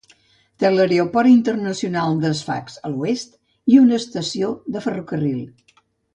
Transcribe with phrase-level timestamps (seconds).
[0.61, 3.37] Té l'Aeroport Internacional de Sfax, a l'oest,
[3.75, 5.47] i una estació de ferrocarril.